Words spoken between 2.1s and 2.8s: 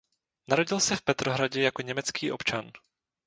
občan.